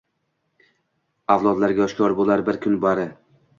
[1.35, 3.09] Avlodlarga oshkor bo‘lar bir kun bari